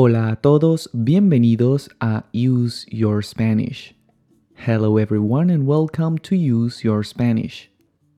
Hola 0.00 0.28
a 0.28 0.36
todos, 0.36 0.88
bienvenidos 0.92 1.90
a 1.98 2.26
Use 2.32 2.86
Your 2.88 3.24
Spanish. 3.24 3.96
Hello 4.54 4.96
everyone 4.96 5.52
and 5.52 5.66
welcome 5.66 6.18
to 6.18 6.36
Use 6.36 6.84
Your 6.84 7.04
Spanish. 7.04 7.72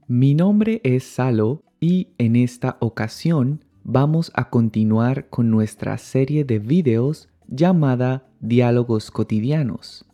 Mi 0.07 0.35
nombre 0.35 0.83
es 0.85 1.05
Salo 1.05 1.63
y 1.81 2.09
en 2.19 2.37
esta 2.37 2.77
ocasión 2.81 3.65
vamos 3.83 4.31
a 4.35 4.51
continuar 4.51 5.31
con 5.31 5.51
nuestra 5.51 5.97
serie 5.97 6.45
de 6.45 6.59
videos 6.59 7.31
llamada 7.49 8.29
Diálogos 8.41 9.11
cotidianos. 9.11 10.05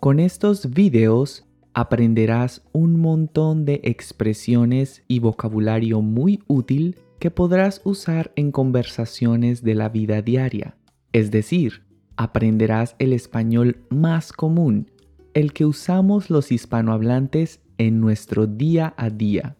Con 0.00 0.20
estos 0.20 0.68
videos 0.74 1.46
aprenderás 1.72 2.60
un 2.72 3.00
montón 3.00 3.64
de 3.64 3.80
expresiones 3.82 5.04
y 5.08 5.20
vocabulario 5.20 6.02
muy 6.02 6.42
útil 6.48 6.98
que 7.18 7.30
podrás 7.30 7.80
usar 7.84 8.30
en 8.36 8.52
conversaciones 8.52 9.62
de 9.62 9.74
la 9.74 9.88
vida 9.88 10.20
diaria. 10.20 10.77
Es 11.12 11.30
decir, 11.30 11.82
aprenderás 12.16 12.96
el 12.98 13.12
español 13.12 13.84
más 13.90 14.32
común, 14.32 14.90
el 15.34 15.52
que 15.52 15.64
usamos 15.64 16.30
los 16.30 16.52
hispanohablantes 16.52 17.60
en 17.78 18.00
nuestro 18.00 18.46
día 18.46 18.94
a 18.96 19.08
día. 19.08 19.56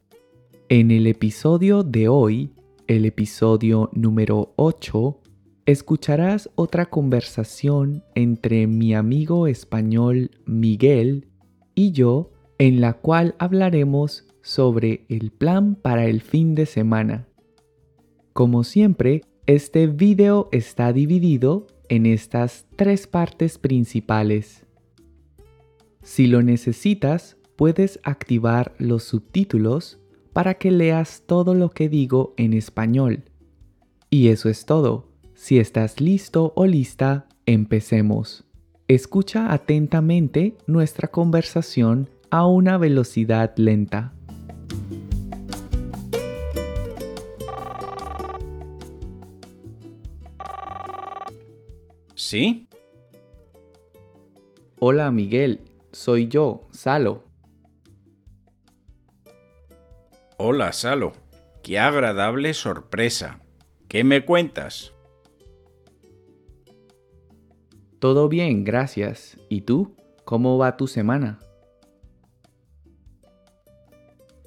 En 0.68 0.90
el 0.90 1.06
episodio 1.06 1.82
de 1.82 2.08
hoy, 2.08 2.52
el 2.88 3.04
episodio 3.04 3.90
número 3.94 4.52
8, 4.56 5.20
escucharás 5.66 6.50
otra 6.54 6.86
conversación 6.86 8.02
entre 8.14 8.66
mi 8.66 8.94
amigo 8.94 9.46
español 9.46 10.30
Miguel 10.46 11.28
y 11.74 11.92
yo 11.92 12.32
en 12.58 12.80
la 12.80 12.94
cual 12.94 13.34
hablaremos 13.38 14.26
sobre 14.42 15.04
el 15.08 15.30
plan 15.30 15.74
para 15.74 16.06
el 16.06 16.22
fin 16.22 16.54
de 16.54 16.66
semana. 16.66 17.28
Como 18.32 18.64
siempre, 18.64 19.22
este 19.48 19.86
video 19.86 20.50
está 20.52 20.92
dividido 20.92 21.68
en 21.88 22.04
estas 22.04 22.66
tres 22.76 23.06
partes 23.06 23.56
principales. 23.56 24.66
Si 26.02 26.26
lo 26.26 26.42
necesitas, 26.42 27.38
puedes 27.56 27.98
activar 28.02 28.74
los 28.78 29.04
subtítulos 29.04 29.98
para 30.34 30.52
que 30.54 30.70
leas 30.70 31.22
todo 31.24 31.54
lo 31.54 31.70
que 31.70 31.88
digo 31.88 32.34
en 32.36 32.52
español. 32.52 33.24
Y 34.10 34.28
eso 34.28 34.50
es 34.50 34.66
todo. 34.66 35.08
Si 35.32 35.58
estás 35.58 35.98
listo 35.98 36.52
o 36.54 36.66
lista, 36.66 37.26
empecemos. 37.46 38.44
Escucha 38.86 39.50
atentamente 39.50 40.58
nuestra 40.66 41.08
conversación 41.08 42.10
a 42.28 42.46
una 42.46 42.76
velocidad 42.76 43.54
lenta. 43.56 44.12
¿Sí? 52.28 52.68
Hola 54.78 55.10
Miguel, 55.10 55.62
soy 55.92 56.28
yo, 56.28 56.68
Salo. 56.72 57.24
Hola, 60.36 60.74
Salo. 60.74 61.14
Qué 61.62 61.78
agradable 61.78 62.52
sorpresa. 62.52 63.40
¿Qué 63.88 64.04
me 64.04 64.26
cuentas? 64.26 64.92
Todo 67.98 68.28
bien, 68.28 68.62
gracias. 68.62 69.38
¿Y 69.48 69.62
tú? 69.62 69.96
¿Cómo 70.26 70.58
va 70.58 70.76
tu 70.76 70.86
semana? 70.86 71.38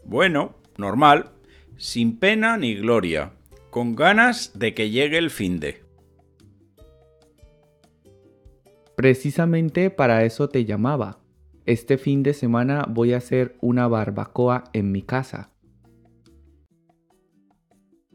Bueno, 0.04 0.54
normal, 0.78 1.32
sin 1.78 2.20
pena 2.20 2.58
ni 2.58 2.76
gloria, 2.76 3.34
con 3.72 3.96
ganas 3.96 4.52
de 4.60 4.76
que 4.76 4.92
llegue 4.92 5.18
el 5.18 5.32
fin 5.32 5.60
de. 5.60 5.81
Precisamente 9.02 9.90
para 9.90 10.26
eso 10.26 10.48
te 10.48 10.64
llamaba. 10.64 11.18
Este 11.66 11.98
fin 11.98 12.22
de 12.22 12.36
semana 12.36 12.86
voy 12.88 13.14
a 13.14 13.18
hacer 13.18 13.58
una 13.60 13.88
barbacoa 13.88 14.66
en 14.74 14.92
mi 14.92 15.02
casa. 15.02 15.50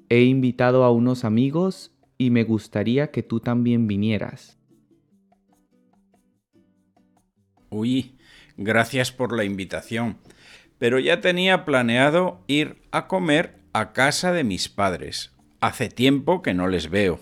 He 0.09 0.23
invitado 0.23 0.85
a 0.85 0.93
unos 0.93 1.25
amigos 1.25 1.93
y 2.19 2.31
me 2.31 2.45
gustaría 2.45 3.11
que 3.11 3.25
tú 3.25 3.41
también 3.41 3.89
vinieras. 3.89 4.61
Uy, 7.69 8.17
gracias 8.57 9.11
por 9.11 9.37
la 9.37 9.43
invitación, 9.43 10.19
pero 10.79 11.01
ya 11.01 11.21
tenía 11.21 11.65
planeado 11.65 12.45
ir 12.47 12.81
a 12.93 13.09
comer 13.09 13.59
a 13.73 13.93
casa 13.93 14.31
de 14.31 14.45
mis 14.45 14.69
padres. 14.69 15.35
Hace 15.61 15.89
tiempo 15.89 16.43
que 16.43 16.55
no 16.55 16.69
les 16.69 16.91
veo. 16.91 17.19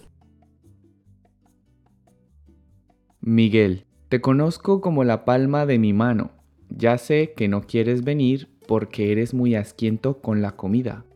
Miguel, 3.27 3.87
te 4.11 4.21
conozco 4.21 4.83
como 4.83 5.03
la 5.03 5.25
palma 5.25 5.65
de 5.65 5.79
mi 5.79 5.95
mano. 5.95 6.33
Ya 6.69 6.99
sé 6.99 7.33
que 7.35 7.49
no 7.49 7.62
quieres 7.62 8.05
venir 8.05 8.51
porque 8.69 9.12
eres 9.12 9.33
muy 9.33 9.55
asquiento 9.55 10.21
con 10.21 10.43
la 10.43 10.57
comida. 10.57 11.07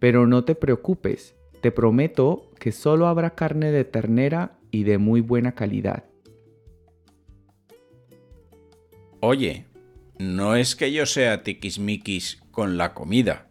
Pero 0.00 0.26
no 0.26 0.44
te 0.44 0.56
preocupes, 0.56 1.36
te 1.60 1.70
prometo 1.70 2.50
que 2.58 2.72
solo 2.72 3.06
habrá 3.06 3.36
carne 3.36 3.70
de 3.70 3.84
ternera 3.84 4.58
y 4.72 4.82
de 4.82 4.98
muy 4.98 5.20
buena 5.20 5.52
calidad. 5.54 6.02
Oye, 9.20 9.66
no 10.18 10.56
es 10.56 10.74
que 10.74 10.90
yo 10.90 11.06
sea 11.06 11.44
tiquismiquis 11.44 12.42
con 12.50 12.76
la 12.76 12.94
comida, 12.94 13.46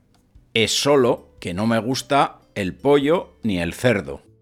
es 0.54 0.72
solo 0.72 1.30
que 1.40 1.54
no 1.54 1.68
me 1.68 1.80
gusta 1.80 2.42
el 2.54 2.76
pollo 2.76 3.38
ni 3.44 3.60
el 3.60 3.72
cerdo. 3.72 4.33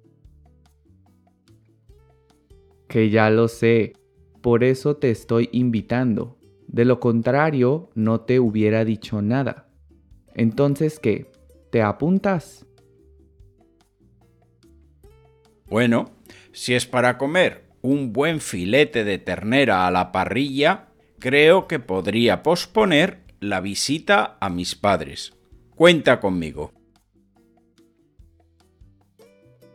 Que 2.91 3.09
ya 3.09 3.29
lo 3.29 3.47
sé, 3.47 3.93
por 4.41 4.65
eso 4.65 4.97
te 4.97 5.11
estoy 5.11 5.47
invitando. 5.53 6.37
De 6.67 6.83
lo 6.83 6.99
contrario, 6.99 7.89
no 7.95 8.19
te 8.19 8.41
hubiera 8.41 8.83
dicho 8.83 9.21
nada. 9.21 9.69
Entonces, 10.35 10.99
¿qué? 10.99 11.31
¿Te 11.69 11.81
apuntas? 11.81 12.65
Bueno, 15.67 16.11
si 16.51 16.73
es 16.73 16.85
para 16.85 17.17
comer 17.17 17.63
un 17.81 18.11
buen 18.11 18.41
filete 18.41 19.05
de 19.05 19.19
ternera 19.19 19.87
a 19.87 19.91
la 19.91 20.11
parrilla, 20.11 20.89
creo 21.17 21.69
que 21.69 21.79
podría 21.79 22.43
posponer 22.43 23.21
la 23.39 23.61
visita 23.61 24.37
a 24.41 24.49
mis 24.49 24.75
padres. 24.75 25.31
Cuenta 25.75 26.19
conmigo. 26.19 26.73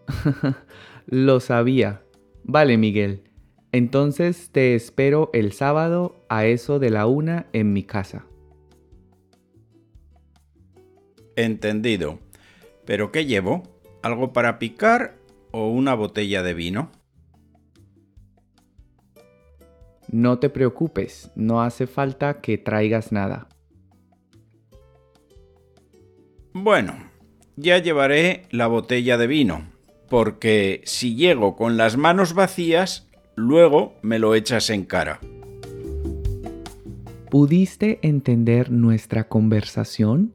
Lo 1.06 1.40
sabía. 1.40 2.02
Vale, 2.48 2.78
Miguel. 2.78 3.24
Entonces 3.72 4.50
te 4.52 4.76
espero 4.76 5.30
el 5.32 5.52
sábado 5.52 6.24
a 6.28 6.46
eso 6.46 6.78
de 6.78 6.90
la 6.90 7.06
una 7.06 7.46
en 7.52 7.72
mi 7.72 7.82
casa. 7.82 8.24
Entendido. 11.34 12.20
¿Pero 12.84 13.10
qué 13.10 13.26
llevo? 13.26 13.64
¿Algo 14.00 14.32
para 14.32 14.60
picar 14.60 15.16
o 15.50 15.68
una 15.68 15.94
botella 15.94 16.44
de 16.44 16.54
vino? 16.54 16.92
No 20.08 20.38
te 20.38 20.48
preocupes, 20.48 21.32
no 21.34 21.62
hace 21.62 21.88
falta 21.88 22.40
que 22.40 22.58
traigas 22.58 23.10
nada. 23.10 23.48
Bueno, 26.52 26.94
ya 27.56 27.78
llevaré 27.78 28.46
la 28.52 28.68
botella 28.68 29.18
de 29.18 29.26
vino, 29.26 29.66
porque 30.08 30.82
si 30.84 31.14
llego 31.14 31.56
con 31.56 31.76
las 31.76 31.96
manos 31.96 32.34
vacías, 32.34 33.08
luego 33.34 33.94
me 34.02 34.18
lo 34.18 34.34
echas 34.34 34.70
en 34.70 34.84
cara. 34.84 35.20
¿Pudiste 37.30 37.98
entender 38.02 38.70
nuestra 38.70 39.28
conversación? 39.28 40.34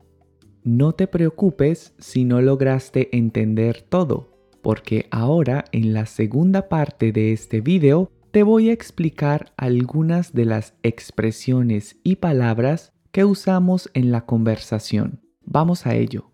No 0.64 0.94
te 0.94 1.08
preocupes 1.08 1.94
si 1.98 2.26
no 2.26 2.42
lograste 2.42 3.16
entender 3.18 3.82
todo, 3.82 4.38
porque 4.62 5.08
ahora 5.10 5.66
en 5.72 5.94
la 5.94 6.06
segunda 6.06 6.70
parte 6.70 7.12
de 7.12 7.32
este 7.32 7.62
video 7.62 8.12
te 8.32 8.44
voy 8.44 8.70
a 8.70 8.74
explicar 8.74 9.54
algunas 9.58 10.34
de 10.34 10.46
las 10.46 10.76
expresiones 10.84 11.98
y 12.04 12.18
palabras 12.18 12.94
que 13.12 13.26
usamos 13.26 13.90
en 13.94 14.12
la 14.12 14.26
conversación. 14.26 15.22
Vamos 15.44 15.86
a 15.86 15.96
ello. 15.96 16.31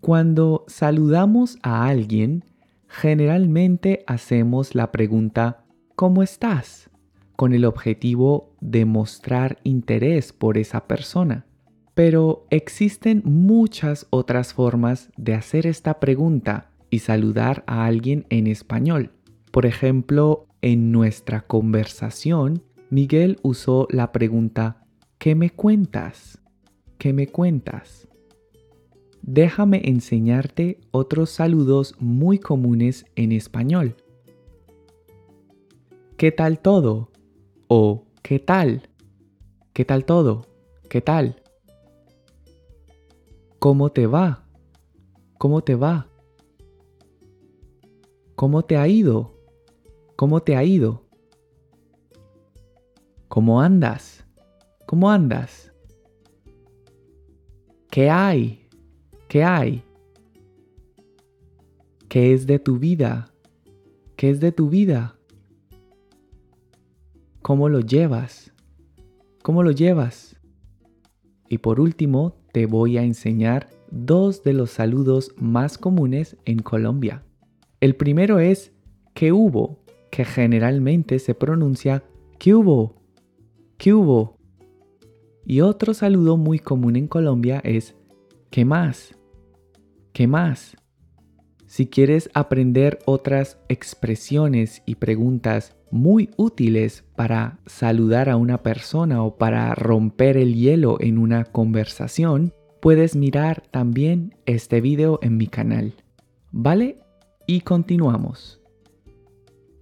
Cuando 0.00 0.64
saludamos 0.68 1.58
a 1.62 1.86
alguien, 1.86 2.44
generalmente 2.86 4.04
hacemos 4.06 4.74
la 4.74 4.92
pregunta 4.92 5.64
¿Cómo 5.96 6.22
estás? 6.22 6.88
con 7.34 7.52
el 7.52 7.64
objetivo 7.64 8.52
de 8.60 8.84
mostrar 8.84 9.58
interés 9.62 10.32
por 10.32 10.58
esa 10.58 10.88
persona. 10.88 11.46
Pero 11.94 12.46
existen 12.50 13.22
muchas 13.24 14.06
otras 14.10 14.54
formas 14.54 15.10
de 15.16 15.34
hacer 15.34 15.66
esta 15.66 16.00
pregunta 16.00 16.70
y 16.90 17.00
saludar 17.00 17.62
a 17.66 17.86
alguien 17.86 18.26
en 18.30 18.48
español. 18.48 19.12
Por 19.52 19.66
ejemplo, 19.66 20.46
en 20.62 20.90
nuestra 20.90 21.42
conversación, 21.42 22.64
Miguel 22.90 23.38
usó 23.42 23.86
la 23.90 24.10
pregunta 24.10 24.84
¿qué 25.18 25.36
me 25.36 25.50
cuentas? 25.50 26.40
¿Qué 26.98 27.12
me 27.12 27.28
cuentas? 27.28 28.08
Déjame 29.30 29.82
enseñarte 29.84 30.80
otros 30.90 31.28
saludos 31.28 31.94
muy 31.98 32.38
comunes 32.38 33.04
en 33.14 33.32
español. 33.32 33.94
¿Qué 36.16 36.32
tal 36.32 36.60
todo? 36.60 37.10
o 37.68 38.06
¿qué 38.22 38.38
tal? 38.38 38.88
¿Qué 39.74 39.84
tal 39.84 40.06
todo? 40.06 40.46
¿Qué 40.88 41.02
tal? 41.02 41.42
¿Cómo 43.58 43.90
te 43.92 44.06
va? 44.06 44.46
¿Cómo 45.36 45.62
te 45.62 45.74
va? 45.74 46.08
¿Cómo 48.34 48.64
te 48.64 48.78
ha 48.78 48.88
ido? 48.88 49.34
¿Cómo 50.16 50.40
te 50.40 50.56
ha 50.56 50.64
ido? 50.64 51.04
¿Cómo 53.28 53.60
andas? 53.60 54.24
¿Cómo 54.86 55.10
andas? 55.10 55.70
¿Qué 57.90 58.08
hay? 58.08 58.57
¿Qué 59.28 59.44
hay? 59.44 59.82
¿Qué 62.08 62.32
es 62.32 62.46
de 62.46 62.58
tu 62.58 62.78
vida? 62.78 63.30
¿Qué 64.16 64.30
es 64.30 64.40
de 64.40 64.52
tu 64.52 64.70
vida? 64.70 65.18
¿Cómo 67.42 67.68
lo 67.68 67.80
llevas? 67.80 68.54
¿Cómo 69.42 69.62
lo 69.62 69.70
llevas? 69.70 70.40
Y 71.46 71.58
por 71.58 71.78
último, 71.78 72.36
te 72.52 72.64
voy 72.64 72.96
a 72.96 73.02
enseñar 73.02 73.68
dos 73.90 74.42
de 74.44 74.54
los 74.54 74.70
saludos 74.70 75.34
más 75.36 75.76
comunes 75.76 76.38
en 76.46 76.60
Colombia. 76.60 77.22
El 77.80 77.96
primero 77.96 78.38
es 78.38 78.72
¿qué 79.12 79.32
hubo? 79.32 79.84
que 80.10 80.24
generalmente 80.24 81.18
se 81.18 81.34
pronuncia 81.34 82.02
¿qué 82.38 82.54
hubo? 82.54 82.94
¿Qué 83.76 83.92
hubo? 83.92 84.38
Y 85.44 85.60
otro 85.60 85.92
saludo 85.92 86.38
muy 86.38 86.58
común 86.58 86.96
en 86.96 87.08
Colombia 87.08 87.60
es 87.62 87.94
¿qué 88.50 88.64
más? 88.64 89.17
¿Qué 90.18 90.26
más? 90.26 90.76
Si 91.66 91.86
quieres 91.86 92.28
aprender 92.34 92.98
otras 93.04 93.56
expresiones 93.68 94.82
y 94.84 94.96
preguntas 94.96 95.76
muy 95.92 96.30
útiles 96.36 97.04
para 97.14 97.60
saludar 97.66 98.28
a 98.28 98.36
una 98.36 98.64
persona 98.64 99.22
o 99.22 99.36
para 99.38 99.72
romper 99.76 100.36
el 100.36 100.56
hielo 100.56 100.96
en 100.98 101.18
una 101.18 101.44
conversación, 101.44 102.52
puedes 102.80 103.14
mirar 103.14 103.62
también 103.70 104.34
este 104.44 104.80
video 104.80 105.20
en 105.22 105.36
mi 105.36 105.46
canal. 105.46 105.94
¿Vale? 106.50 106.98
Y 107.46 107.60
continuamos. 107.60 108.60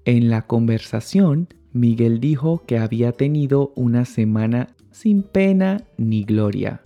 En 0.04 0.28
la 0.28 0.42
conversación, 0.42 1.48
Miguel 1.72 2.20
dijo 2.20 2.62
que 2.66 2.76
había 2.76 3.12
tenido 3.12 3.72
una 3.74 4.04
semana 4.04 4.76
sin 4.90 5.22
pena 5.22 5.84
ni 5.96 6.24
gloria. 6.24 6.82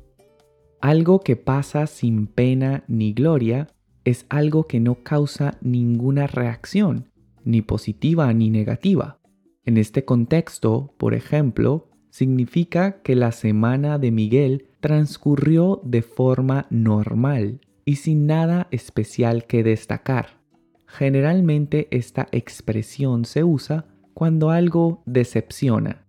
Algo 0.80 1.20
que 1.20 1.36
pasa 1.36 1.86
sin 1.86 2.26
pena 2.26 2.84
ni 2.88 3.12
gloria 3.12 3.68
es 4.04 4.24
algo 4.30 4.66
que 4.66 4.80
no 4.80 5.02
causa 5.02 5.58
ninguna 5.60 6.26
reacción, 6.26 7.10
ni 7.44 7.60
positiva 7.60 8.32
ni 8.32 8.48
negativa. 8.48 9.20
En 9.66 9.76
este 9.76 10.06
contexto, 10.06 10.94
por 10.96 11.12
ejemplo, 11.12 11.90
significa 12.08 13.02
que 13.02 13.14
la 13.14 13.30
semana 13.30 13.98
de 13.98 14.10
Miguel 14.10 14.68
transcurrió 14.80 15.82
de 15.84 16.00
forma 16.00 16.66
normal 16.70 17.60
y 17.84 17.96
sin 17.96 18.26
nada 18.26 18.66
especial 18.70 19.46
que 19.46 19.62
destacar. 19.62 20.40
Generalmente 20.86 21.88
esta 21.90 22.26
expresión 22.32 23.26
se 23.26 23.44
usa 23.44 23.86
cuando 24.14 24.50
algo 24.50 25.02
decepciona. 25.04 26.06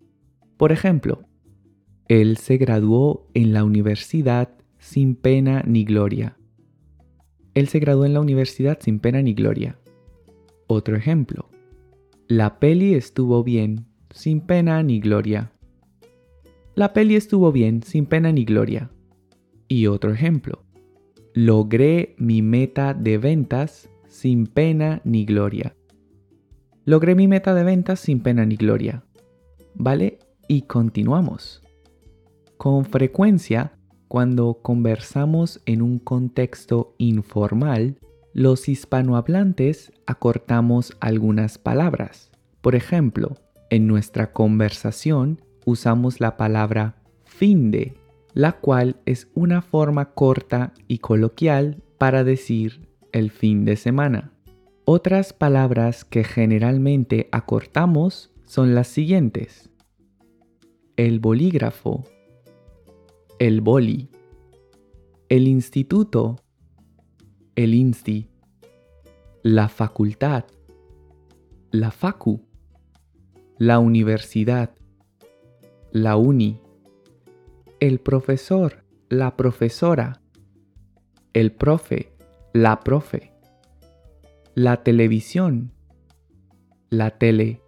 Por 0.55 0.71
ejemplo, 0.71 1.25
él 2.07 2.37
se 2.37 2.57
graduó 2.57 3.29
en 3.33 3.53
la 3.53 3.63
universidad 3.63 4.60
sin 4.81 5.15
pena 5.15 5.63
ni 5.65 5.85
gloria. 5.85 6.35
Él 7.53 7.67
se 7.67 7.79
graduó 7.79 8.03
en 8.05 8.13
la 8.13 8.19
universidad 8.19 8.79
sin 8.81 8.99
pena 8.99 9.21
ni 9.21 9.33
gloria. 9.33 9.77
Otro 10.67 10.97
ejemplo. 10.97 11.49
La 12.27 12.59
peli 12.59 12.95
estuvo 12.95 13.43
bien, 13.43 13.85
sin 14.09 14.41
pena 14.41 14.81
ni 14.81 14.99
gloria. 14.99 15.51
La 16.73 16.93
peli 16.93 17.15
estuvo 17.15 17.51
bien, 17.51 17.83
sin 17.83 18.07
pena 18.07 18.31
ni 18.31 18.43
gloria. 18.43 18.89
Y 19.67 19.85
otro 19.85 20.11
ejemplo. 20.11 20.63
Logré 21.33 22.15
mi 22.17 22.41
meta 22.41 22.93
de 22.93 23.17
ventas 23.17 23.89
sin 24.07 24.47
pena 24.47 25.01
ni 25.03 25.25
gloria. 25.25 25.75
Logré 26.85 27.13
mi 27.13 27.27
meta 27.27 27.53
de 27.53 27.63
ventas 27.63 27.99
sin 27.99 28.21
pena 28.21 28.45
ni 28.45 28.55
gloria. 28.55 29.05
¿Vale? 29.75 30.17
Y 30.47 30.63
continuamos. 30.63 31.61
Con 32.57 32.85
frecuencia, 32.85 33.77
cuando 34.11 34.59
conversamos 34.61 35.61
en 35.65 35.81
un 35.81 35.97
contexto 35.97 36.95
informal, 36.97 37.97
los 38.33 38.67
hispanohablantes 38.67 39.93
acortamos 40.05 40.97
algunas 40.99 41.57
palabras. 41.57 42.29
Por 42.59 42.75
ejemplo, 42.75 43.37
en 43.69 43.87
nuestra 43.87 44.33
conversación 44.33 45.39
usamos 45.65 46.19
la 46.19 46.35
palabra 46.35 46.97
fin 47.23 47.71
de, 47.71 47.93
la 48.33 48.59
cual 48.59 48.97
es 49.05 49.29
una 49.33 49.61
forma 49.61 50.13
corta 50.13 50.73
y 50.89 50.97
coloquial 50.97 51.81
para 51.97 52.25
decir 52.25 52.89
el 53.13 53.31
fin 53.31 53.63
de 53.63 53.77
semana. 53.77 54.33
Otras 54.83 55.31
palabras 55.31 56.03
que 56.03 56.25
generalmente 56.25 57.29
acortamos 57.31 58.33
son 58.43 58.75
las 58.75 58.89
siguientes. 58.89 59.69
El 60.97 61.21
bolígrafo, 61.21 62.03
el 63.41 63.61
boli, 63.61 64.07
el 65.27 65.47
instituto, 65.47 66.35
el 67.55 67.73
INSTI, 67.73 68.29
la 69.41 69.67
facultad, 69.67 70.45
la 71.71 71.89
facu, 71.89 72.45
la 73.57 73.79
universidad, 73.79 74.75
la 75.91 76.17
uni, 76.17 76.61
el 77.79 77.99
profesor, 77.99 78.83
la 79.09 79.35
profesora, 79.35 80.21
el 81.33 81.51
profe, 81.51 82.13
la 82.53 82.81
profe, 82.81 83.33
la 84.53 84.83
televisión, 84.83 85.73
la 86.91 87.17
tele, 87.17 87.59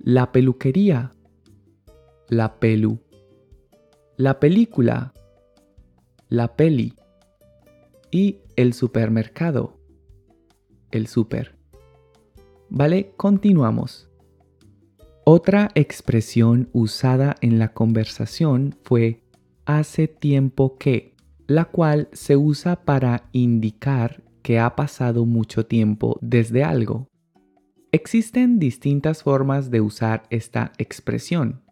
la 0.00 0.32
peluquería, 0.32 1.12
la 2.28 2.58
pelu, 2.58 3.05
la 4.16 4.40
película, 4.40 5.12
la 6.30 6.56
peli 6.56 6.94
y 8.10 8.38
el 8.56 8.72
supermercado, 8.72 9.78
el 10.90 11.06
super. 11.06 11.54
Vale, 12.70 13.12
continuamos. 13.16 14.08
Otra 15.24 15.70
expresión 15.74 16.70
usada 16.72 17.36
en 17.42 17.58
la 17.58 17.74
conversación 17.74 18.74
fue 18.84 19.22
hace 19.66 20.08
tiempo 20.08 20.78
que, 20.78 21.14
la 21.46 21.66
cual 21.66 22.08
se 22.12 22.36
usa 22.36 22.84
para 22.84 23.28
indicar 23.32 24.22
que 24.42 24.58
ha 24.58 24.76
pasado 24.76 25.26
mucho 25.26 25.66
tiempo 25.66 26.18
desde 26.22 26.64
algo. 26.64 27.08
Existen 27.92 28.58
distintas 28.58 29.22
formas 29.22 29.70
de 29.70 29.82
usar 29.82 30.22
esta 30.30 30.72
expresión. 30.78 31.62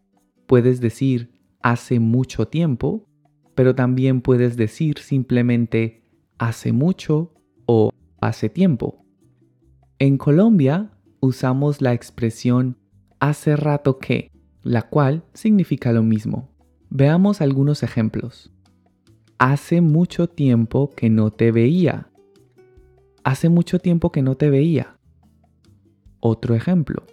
Puedes 0.47 0.81
decir 0.81 1.34
hace 1.65 1.99
mucho 1.99 2.47
tiempo, 2.47 3.09
pero 3.55 3.75
también 3.75 4.21
puedes 4.21 4.59
decir 4.59 4.99
simplemente 4.99 6.03
hace 6.37 6.73
mucho 6.73 7.33
o 7.65 7.91
hace 8.21 8.51
tiempo. 8.51 9.03
En 9.99 10.19
Colombia 10.19 10.91
usamos 11.21 11.81
la 11.81 11.95
expresión 11.95 12.77
hace 13.19 13.57
rato 13.57 13.99
que, 13.99 14.31
la 14.63 14.83
cual 14.83 15.25
significa 15.33 15.91
lo 15.93 16.03
mismo. 16.03 16.51
Veamos 16.91 17.41
algunos 17.41 17.83
ejemplos. 17.83 18.53
Hace 19.39 19.81
mucho 19.81 20.29
tiempo 20.29 20.91
que 20.95 21.09
no 21.09 21.31
te 21.31 21.51
veía. 21.51 22.11
Hace 23.25 23.49
mucho 23.49 23.79
tiempo 23.79 24.13
que 24.13 24.21
no 24.21 24.35
te 24.35 24.51
veía. 24.51 24.99
Otro 26.21 26.55
ejemplo. 26.55 27.05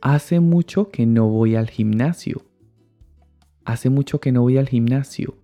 Hace 0.00 0.38
mucho 0.38 0.90
que 0.90 1.04
no 1.04 1.28
voy 1.28 1.56
al 1.56 1.68
gimnasio. 1.68 2.46
Hace 3.66 3.90
mucho 3.90 4.20
que 4.20 4.30
no 4.30 4.42
voy 4.42 4.58
al 4.58 4.68
gimnasio. 4.68 5.34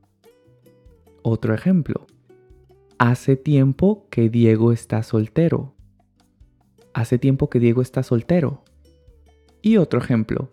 Otro 1.22 1.54
ejemplo. 1.54 2.06
Hace 2.96 3.34
tiempo 3.34 4.06
que 4.10 4.30
Diego 4.30 4.70
está 4.70 5.02
soltero. 5.02 5.74
Hace 6.94 7.18
tiempo 7.18 7.50
que 7.50 7.58
Diego 7.58 7.82
está 7.82 8.04
soltero. 8.04 8.62
Y 9.60 9.76
otro 9.76 9.98
ejemplo. 10.00 10.50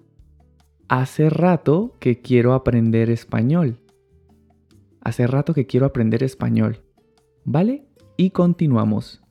Hace 0.88 1.30
rato 1.30 1.96
que 2.00 2.22
quiero 2.22 2.56
aprender 2.56 3.12
español. 3.12 3.80
Hace 5.02 5.28
rato 5.28 5.54
que 5.54 5.68
quiero 5.68 5.86
aprender 5.86 6.24
español. 6.24 6.82
¿Vale? 7.46 7.86
Y 8.18 8.32
continuamos. 8.32 9.22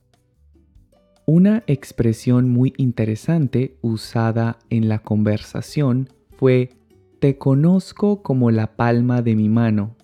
Una 1.25 1.63
expresión 1.67 2.49
muy 2.49 2.73
interesante 2.77 3.77
usada 3.81 4.59
en 4.69 4.87
la 4.87 4.99
conversación 4.99 6.07
fue 6.37 6.78
te 7.19 7.37
conozco 7.37 8.21
como 8.23 8.49
la 8.49 8.77
palma 8.77 9.21
de 9.21 9.35
mi 9.35 9.49
mano. 9.49 9.97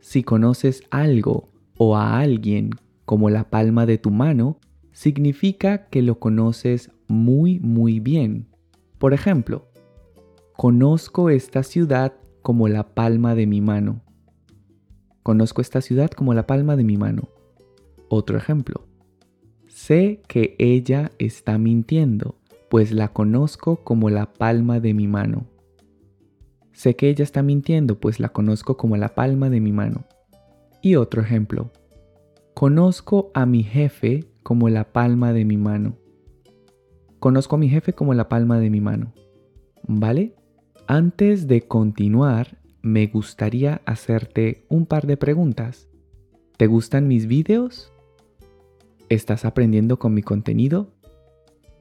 Si 0.00 0.22
conoces 0.22 0.82
algo 0.90 1.48
o 1.78 1.96
a 1.96 2.20
alguien 2.20 2.70
como 3.06 3.30
la 3.30 3.48
palma 3.48 3.86
de 3.86 3.96
tu 3.96 4.10
mano 4.10 4.58
significa 4.92 5.86
que 5.88 6.02
lo 6.02 6.18
conoces 6.18 6.90
muy 7.08 7.58
muy 7.60 8.00
bien. 8.00 8.48
Por 8.98 9.14
ejemplo, 9.14 9.68
conozco 10.56 11.30
esta 11.30 11.62
ciudad 11.62 12.12
como 12.42 12.68
la 12.68 12.94
palma 12.94 13.34
de 13.34 13.46
mi 13.46 13.62
mano. 13.62 14.02
Conozco 15.22 15.62
esta 15.62 15.80
ciudad 15.80 16.10
como 16.10 16.34
la 16.34 16.46
palma 16.46 16.76
de 16.76 16.84
mi 16.84 16.98
mano. 16.98 17.30
Otro 18.10 18.36
ejemplo. 18.36 18.84
Sé 19.68 20.20
que 20.28 20.54
ella 20.58 21.12
está 21.18 21.56
mintiendo, 21.56 22.36
pues 22.68 22.92
la 22.92 23.08
conozco 23.08 23.76
como 23.76 24.10
la 24.10 24.32
palma 24.34 24.80
de 24.80 24.92
mi 24.92 25.06
mano. 25.06 25.46
Sé 26.78 26.94
que 26.94 27.08
ella 27.08 27.24
está 27.24 27.42
mintiendo, 27.42 27.98
pues 27.98 28.20
la 28.20 28.28
conozco 28.28 28.76
como 28.76 28.96
la 28.96 29.16
palma 29.16 29.50
de 29.50 29.60
mi 29.60 29.72
mano. 29.72 30.04
Y 30.80 30.94
otro 30.94 31.20
ejemplo. 31.20 31.72
Conozco 32.54 33.32
a 33.34 33.46
mi 33.46 33.64
jefe 33.64 34.26
como 34.44 34.68
la 34.68 34.92
palma 34.92 35.32
de 35.32 35.44
mi 35.44 35.56
mano. 35.56 35.96
Conozco 37.18 37.56
a 37.56 37.58
mi 37.58 37.68
jefe 37.68 37.94
como 37.94 38.14
la 38.14 38.28
palma 38.28 38.60
de 38.60 38.70
mi 38.70 38.80
mano. 38.80 39.12
¿Vale? 39.88 40.36
Antes 40.86 41.48
de 41.48 41.62
continuar, 41.62 42.58
me 42.80 43.08
gustaría 43.08 43.82
hacerte 43.84 44.64
un 44.68 44.86
par 44.86 45.08
de 45.08 45.16
preguntas. 45.16 45.88
¿Te 46.58 46.68
gustan 46.68 47.08
mis 47.08 47.26
videos? 47.26 47.92
¿Estás 49.08 49.44
aprendiendo 49.44 49.98
con 49.98 50.14
mi 50.14 50.22
contenido? 50.22 50.92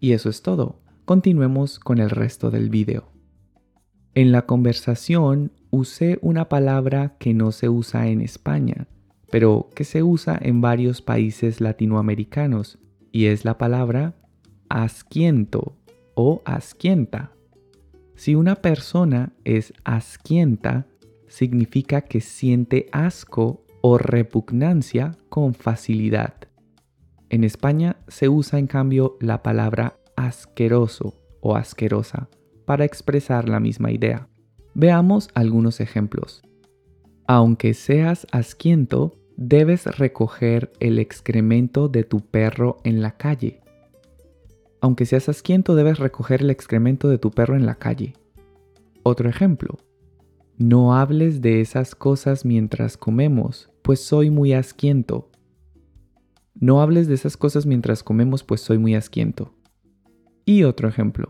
Y 0.00 0.12
eso 0.12 0.30
es 0.30 0.40
todo. 0.40 0.80
Continuemos 1.04 1.78
con 1.78 1.98
el 1.98 2.08
resto 2.08 2.50
del 2.50 2.70
video. 2.70 3.11
En 4.14 4.30
la 4.30 4.42
conversación 4.42 5.52
usé 5.70 6.18
una 6.20 6.50
palabra 6.50 7.16
que 7.18 7.32
no 7.32 7.50
se 7.50 7.70
usa 7.70 8.08
en 8.08 8.20
España, 8.20 8.86
pero 9.30 9.70
que 9.74 9.84
se 9.84 10.02
usa 10.02 10.38
en 10.38 10.60
varios 10.60 11.00
países 11.00 11.62
latinoamericanos, 11.62 12.78
y 13.10 13.26
es 13.26 13.46
la 13.46 13.56
palabra 13.56 14.14
asquiento 14.68 15.78
o 16.14 16.42
asquienta. 16.44 17.32
Si 18.14 18.34
una 18.34 18.56
persona 18.56 19.32
es 19.44 19.72
asquienta, 19.84 20.86
significa 21.26 22.02
que 22.02 22.20
siente 22.20 22.88
asco 22.92 23.64
o 23.80 23.96
repugnancia 23.96 25.16
con 25.30 25.54
facilidad. 25.54 26.34
En 27.30 27.44
España 27.44 27.96
se 28.08 28.28
usa 28.28 28.58
en 28.58 28.66
cambio 28.66 29.16
la 29.20 29.42
palabra 29.42 29.96
asqueroso 30.16 31.14
o 31.40 31.56
asquerosa 31.56 32.28
para 32.72 32.86
expresar 32.86 33.50
la 33.50 33.60
misma 33.60 33.90
idea. 33.90 34.28
Veamos 34.72 35.28
algunos 35.34 35.78
ejemplos. 35.80 36.40
Aunque 37.26 37.74
seas 37.74 38.26
asquiento, 38.32 39.20
debes 39.36 39.84
recoger 39.98 40.72
el 40.80 40.98
excremento 40.98 41.88
de 41.88 42.04
tu 42.04 42.20
perro 42.20 42.78
en 42.84 43.02
la 43.02 43.18
calle. 43.18 43.60
Aunque 44.80 45.04
seas 45.04 45.28
asquiento, 45.28 45.74
debes 45.74 45.98
recoger 45.98 46.40
el 46.40 46.48
excremento 46.48 47.10
de 47.10 47.18
tu 47.18 47.30
perro 47.30 47.56
en 47.56 47.66
la 47.66 47.74
calle. 47.74 48.14
Otro 49.02 49.28
ejemplo. 49.28 49.76
No 50.56 50.96
hables 50.96 51.42
de 51.42 51.60
esas 51.60 51.94
cosas 51.94 52.46
mientras 52.46 52.96
comemos, 52.96 53.68
pues 53.82 54.00
soy 54.00 54.30
muy 54.30 54.54
asquiento. 54.54 55.28
No 56.54 56.80
hables 56.80 57.06
de 57.06 57.16
esas 57.16 57.36
cosas 57.36 57.66
mientras 57.66 58.02
comemos, 58.02 58.42
pues 58.42 58.62
soy 58.62 58.78
muy 58.78 58.94
asquiento. 58.94 59.52
Y 60.46 60.62
otro 60.62 60.88
ejemplo. 60.88 61.28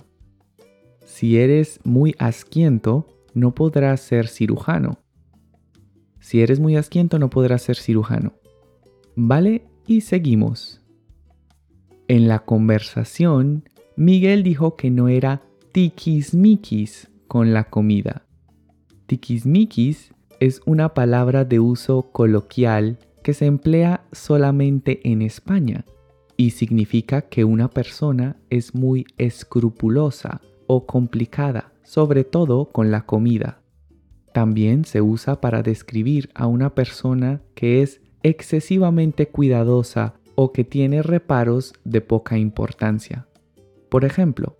Si 1.12 1.36
eres 1.36 1.78
muy 1.84 2.14
asquiento, 2.18 3.06
no 3.34 3.54
podrás 3.54 4.00
ser 4.00 4.28
cirujano. 4.28 4.98
Si 6.20 6.40
eres 6.40 6.58
muy 6.58 6.74
asquiento, 6.74 7.18
no 7.18 7.28
podrás 7.28 7.60
ser 7.60 7.76
cirujano. 7.76 8.32
¿Vale? 9.14 9.66
Y 9.86 10.00
seguimos. 10.00 10.80
En 12.08 12.28
la 12.28 12.38
conversación, 12.38 13.68
Miguel 13.94 14.42
dijo 14.42 14.74
que 14.74 14.90
no 14.90 15.08
era 15.08 15.42
tiquismiquis 15.72 17.10
con 17.28 17.52
la 17.52 17.64
comida. 17.64 18.24
Tiquismiquis 19.04 20.14
es 20.40 20.62
una 20.64 20.94
palabra 20.94 21.44
de 21.44 21.60
uso 21.60 22.10
coloquial 22.10 22.98
que 23.22 23.34
se 23.34 23.44
emplea 23.44 24.06
solamente 24.12 25.00
en 25.04 25.20
España 25.20 25.84
y 26.38 26.52
significa 26.52 27.20
que 27.20 27.44
una 27.44 27.68
persona 27.68 28.36
es 28.48 28.74
muy 28.74 29.04
escrupulosa 29.18 30.40
o 30.74 30.86
complicada, 30.86 31.70
sobre 31.82 32.24
todo 32.24 32.70
con 32.72 32.90
la 32.90 33.04
comida. 33.04 33.60
También 34.32 34.86
se 34.86 35.02
usa 35.02 35.38
para 35.38 35.62
describir 35.62 36.30
a 36.34 36.46
una 36.46 36.74
persona 36.74 37.42
que 37.54 37.82
es 37.82 38.00
excesivamente 38.22 39.28
cuidadosa 39.28 40.14
o 40.34 40.52
que 40.52 40.64
tiene 40.64 41.02
reparos 41.02 41.74
de 41.84 42.00
poca 42.00 42.38
importancia. 42.38 43.26
Por 43.90 44.06
ejemplo, 44.06 44.56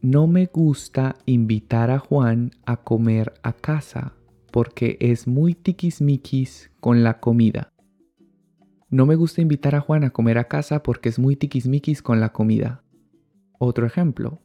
no 0.00 0.26
me 0.26 0.46
gusta 0.46 1.16
invitar 1.26 1.90
a 1.90 1.98
Juan 1.98 2.52
a 2.64 2.78
comer 2.78 3.34
a 3.42 3.52
casa 3.52 4.14
porque 4.50 4.96
es 5.00 5.26
muy 5.26 5.54
tiquismiquis 5.54 6.70
con 6.80 7.04
la 7.04 7.20
comida. 7.20 7.68
No 8.88 9.04
me 9.04 9.16
gusta 9.16 9.42
invitar 9.42 9.74
a 9.74 9.80
Juan 9.82 10.04
a 10.04 10.10
comer 10.10 10.38
a 10.38 10.44
casa 10.44 10.82
porque 10.82 11.10
es 11.10 11.18
muy 11.18 11.36
tiquismiquis 11.36 12.00
con 12.00 12.18
la 12.18 12.30
comida. 12.30 12.82
Otro 13.58 13.84
ejemplo. 13.84 14.40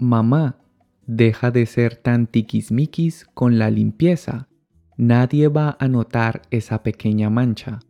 Mamá, 0.00 0.60
deja 1.08 1.50
de 1.50 1.66
ser 1.66 1.96
tan 1.96 2.28
tiquismiquis 2.28 3.26
con 3.34 3.58
la 3.58 3.68
limpieza. 3.68 4.48
Nadie 4.96 5.48
va 5.48 5.76
a 5.80 5.88
notar 5.88 6.42
esa 6.50 6.84
pequeña 6.84 7.30
mancha. 7.30 7.80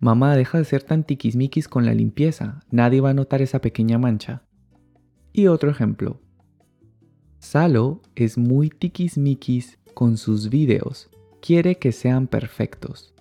Mamá, 0.00 0.34
deja 0.34 0.58
de 0.58 0.64
ser 0.64 0.82
tan 0.82 1.04
tiquismiquis 1.04 1.68
con 1.68 1.86
la 1.86 1.94
limpieza. 1.94 2.58
Nadie 2.72 3.00
va 3.00 3.10
a 3.10 3.14
notar 3.14 3.42
esa 3.42 3.60
pequeña 3.60 3.96
mancha. 3.96 4.42
Y 5.32 5.46
otro 5.46 5.70
ejemplo. 5.70 6.20
Salo 7.38 8.02
es 8.16 8.36
muy 8.36 8.68
tiquismiquis 8.68 9.78
con 9.94 10.16
sus 10.16 10.48
videos. 10.48 11.10
Quiere 11.40 11.76
que 11.76 11.92
sean 11.92 12.26
perfectos. 12.26 13.14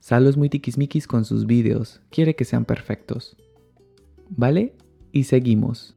Salo 0.00 0.30
es 0.30 0.38
muy 0.38 0.48
tiquismiquis 0.48 1.06
con 1.06 1.26
sus 1.26 1.44
videos. 1.44 2.00
Quiere 2.08 2.34
que 2.34 2.46
sean 2.46 2.64
perfectos. 2.64 3.36
¿Vale? 4.30 4.74
Y 5.12 5.24
seguimos. 5.24 5.94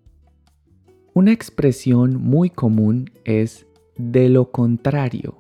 Una 1.18 1.32
expresión 1.32 2.22
muy 2.22 2.52
común 2.52 3.10
es 3.26 3.66
de 3.98 4.30
lo 4.30 4.52
contrario. 4.52 5.36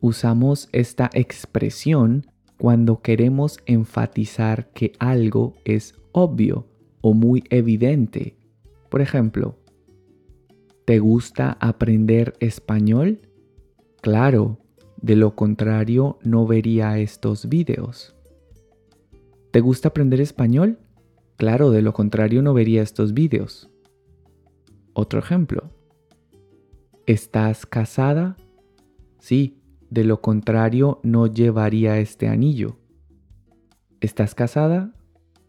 Usamos 0.00 0.70
esta 0.72 1.10
expresión 1.12 2.24
cuando 2.58 3.02
queremos 3.02 3.58
enfatizar 3.66 4.70
que 4.72 4.92
algo 4.98 5.52
es 5.66 5.94
obvio 6.12 6.66
o 7.02 7.12
muy 7.12 7.44
evidente. 7.50 8.38
Por 8.88 9.02
ejemplo, 9.02 9.58
¿te 10.86 10.98
gusta 10.98 11.58
aprender 11.60 12.32
español? 12.40 13.20
Claro, 14.00 14.60
de 15.02 15.16
lo 15.16 15.36
contrario 15.36 16.18
no 16.22 16.46
vería 16.46 16.98
estos 16.98 17.50
videos. 17.50 18.16
¿Te 19.50 19.60
gusta 19.60 19.88
aprender 19.88 20.22
español? 20.22 20.78
Claro, 21.36 21.70
de 21.70 21.82
lo 21.82 21.92
contrario 21.92 22.40
no 22.40 22.54
vería 22.54 22.80
estos 22.80 23.12
vídeos. 23.12 23.70
Otro 24.98 25.18
ejemplo. 25.18 25.68
¿Estás 27.04 27.66
casada? 27.66 28.38
Sí, 29.18 29.60
de 29.90 30.04
lo 30.04 30.22
contrario 30.22 31.00
no 31.02 31.26
llevaría 31.26 31.98
este 31.98 32.28
anillo. 32.28 32.78
¿Estás 34.00 34.34
casada? 34.34 34.94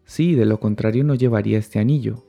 Sí, 0.04 0.34
de 0.34 0.44
lo 0.44 0.60
contrario 0.60 1.02
no 1.02 1.14
llevaría 1.14 1.56
este 1.56 1.78
anillo. 1.78 2.26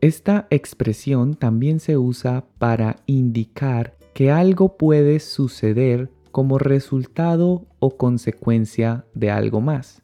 Esta 0.00 0.46
expresión 0.48 1.34
también 1.34 1.80
se 1.80 1.98
usa 1.98 2.46
para 2.56 2.96
indicar 3.04 3.98
que 4.14 4.30
algo 4.30 4.78
puede 4.78 5.20
suceder 5.20 6.10
como 6.30 6.56
resultado 6.56 7.66
o 7.78 7.98
consecuencia 7.98 9.04
de 9.12 9.30
algo 9.30 9.60
más. 9.60 10.02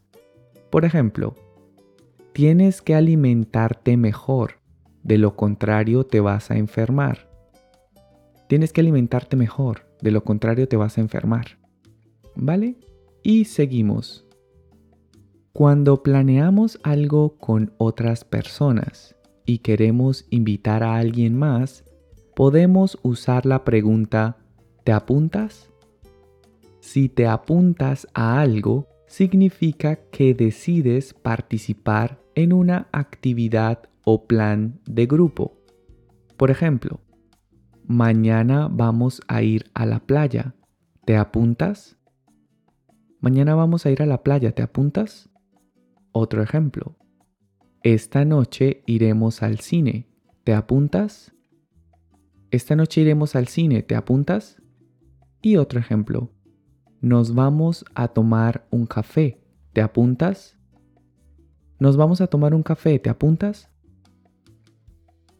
Por 0.69 0.85
ejemplo, 0.85 1.33
tienes 2.33 2.83
que 2.83 2.93
alimentarte 2.93 3.97
mejor, 3.97 4.56
de 5.07 5.17
lo 5.17 5.35
contrario 5.35 6.05
te 6.05 6.19
vas 6.19 6.51
a 6.51 6.57
enfermar. 6.57 7.29
Tienes 8.47 8.73
que 8.73 8.81
alimentarte 8.81 9.37
mejor, 9.37 9.87
de 10.01 10.11
lo 10.11 10.23
contrario 10.23 10.67
te 10.67 10.75
vas 10.75 10.97
a 10.97 11.01
enfermar. 11.01 11.57
¿Vale? 12.35 12.75
Y 13.23 13.45
seguimos. 13.45 14.25
Cuando 15.53 16.03
planeamos 16.03 16.79
algo 16.83 17.37
con 17.37 17.73
otras 17.77 18.25
personas 18.25 19.15
y 19.45 19.59
queremos 19.59 20.27
invitar 20.29 20.83
a 20.83 20.97
alguien 20.97 21.37
más, 21.37 21.83
podemos 22.35 22.99
usar 23.01 23.45
la 23.45 23.63
pregunta 23.63 24.37
¿te 24.83 24.91
apuntas? 24.91 25.69
Si 26.79 27.09
te 27.09 27.27
apuntas 27.27 28.07
a 28.13 28.39
algo, 28.39 28.87
significa 29.07 29.95
que 30.11 30.33
decides 30.33 31.13
participar 31.13 32.19
en 32.35 32.53
una 32.53 32.87
actividad 32.91 33.89
o 34.09 34.25
plan 34.25 34.79
de 34.85 35.05
grupo. 35.05 35.57
Por 36.37 36.49
ejemplo, 36.49 37.01
mañana 37.87 38.69
vamos 38.71 39.19
a 39.27 39.41
ir 39.41 39.69
a 39.73 39.85
la 39.85 39.99
playa. 39.99 40.55
¿Te 41.03 41.17
apuntas? 41.17 41.97
Mañana 43.19 43.53
vamos 43.53 43.85
a 43.85 43.91
ir 43.91 44.01
a 44.01 44.05
la 44.05 44.23
playa. 44.23 44.53
¿Te 44.53 44.61
apuntas? 44.61 45.29
Otro 46.13 46.41
ejemplo. 46.41 46.95
Esta 47.83 48.23
noche 48.23 48.81
iremos 48.85 49.43
al 49.43 49.59
cine. 49.59 50.07
¿Te 50.45 50.53
apuntas? 50.53 51.33
Esta 52.49 52.77
noche 52.77 53.01
iremos 53.01 53.35
al 53.35 53.49
cine. 53.49 53.83
¿Te 53.83 53.95
apuntas? 53.95 54.61
Y 55.41 55.57
otro 55.57 55.81
ejemplo. 55.81 56.31
Nos 57.01 57.35
vamos 57.35 57.83
a 57.93 58.07
tomar 58.07 58.69
un 58.71 58.85
café. 58.85 59.43
¿Te 59.73 59.81
apuntas? 59.81 60.57
Nos 61.77 61.97
vamos 61.97 62.21
a 62.21 62.27
tomar 62.27 62.55
un 62.55 62.63
café. 62.63 62.99
¿Te 62.99 63.09
apuntas? 63.09 63.69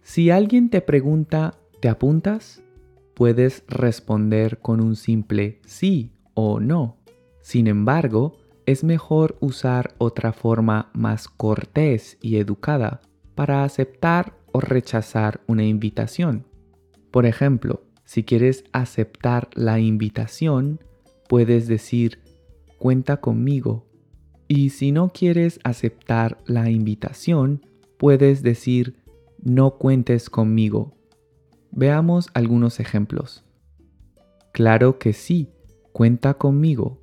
Si 0.07 0.29
alguien 0.29 0.69
te 0.69 0.79
pregunta 0.79 1.59
¿Te 1.81 1.89
apuntas? 1.89 2.63
Puedes 3.13 3.65
responder 3.67 4.59
con 4.59 4.79
un 4.79 4.95
simple 4.95 5.59
sí 5.65 6.13
o 6.33 6.61
no. 6.61 6.95
Sin 7.41 7.67
embargo, 7.67 8.37
es 8.65 8.85
mejor 8.85 9.35
usar 9.41 9.95
otra 9.97 10.31
forma 10.31 10.91
más 10.93 11.27
cortés 11.27 12.17
y 12.21 12.37
educada 12.37 13.01
para 13.35 13.65
aceptar 13.65 14.33
o 14.53 14.61
rechazar 14.61 15.41
una 15.45 15.65
invitación. 15.65 16.45
Por 17.11 17.25
ejemplo, 17.25 17.83
si 18.05 18.23
quieres 18.23 18.63
aceptar 18.71 19.49
la 19.55 19.77
invitación, 19.77 20.79
puedes 21.27 21.67
decir 21.67 22.21
cuenta 22.77 23.17
conmigo. 23.17 23.85
Y 24.47 24.69
si 24.69 24.93
no 24.93 25.09
quieres 25.09 25.59
aceptar 25.65 26.37
la 26.45 26.69
invitación, 26.69 27.65
puedes 27.97 28.41
decir 28.41 28.95
no 29.43 29.77
cuentes 29.77 30.29
conmigo. 30.29 30.97
Veamos 31.71 32.27
algunos 32.33 32.79
ejemplos. 32.79 33.43
Claro 34.53 34.99
que 34.99 35.13
sí, 35.13 35.51
cuenta 35.91 36.35
conmigo. 36.35 37.01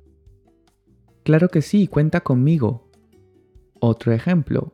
Claro 1.23 1.49
que 1.49 1.61
sí, 1.61 1.87
cuenta 1.87 2.21
conmigo. 2.21 2.89
Otro 3.79 4.11
ejemplo. 4.11 4.73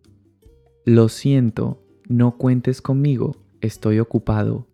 Lo 0.86 1.10
siento, 1.10 1.84
no 2.10 2.38
cuentes 2.38 2.82
conmigo, 2.82 3.36
estoy 3.62 4.00
ocupado. 4.00 4.68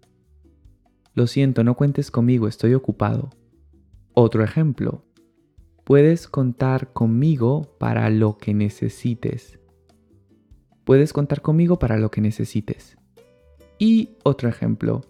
Lo 1.13 1.27
siento, 1.27 1.63
no 1.63 1.75
cuentes 1.75 2.11
conmigo, 2.11 2.47
estoy 2.47 2.73
ocupado. 2.73 3.29
Otro 4.13 4.43
ejemplo. 4.43 5.03
Puedes 5.83 6.27
contar 6.27 6.93
conmigo 6.93 7.75
para 7.77 8.09
lo 8.09 8.37
que 8.37 8.53
necesites. 8.53 9.56
Puedes 10.87 11.11
contar 11.11 11.41
conmigo 11.41 11.79
para 11.79 11.97
lo 11.97 12.11
que 12.11 12.21
necesites. 12.21 12.95
Y 13.77 14.11
otro 14.23 14.47
ejemplo. 14.47 15.01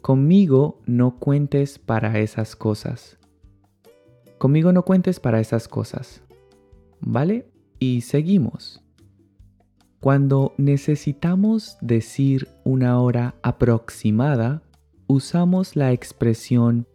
Conmigo 0.00 0.80
no 0.86 1.18
cuentes 1.18 1.78
para 1.78 2.18
esas 2.18 2.56
cosas. 2.56 3.18
Conmigo 4.38 4.72
no 4.72 4.86
cuentes 4.86 5.20
para 5.20 5.38
esas 5.38 5.68
cosas. 5.68 6.22
¿Vale? 7.02 7.46
Y 7.78 8.00
seguimos. 8.00 8.82
Cuando 10.00 10.54
necesitamos 10.56 11.76
decir 11.82 12.48
una 12.64 12.98
hora 12.98 13.34
aproximada, 13.42 14.62
usamos 15.08 15.76
la 15.76 15.92
expresión 15.92 16.86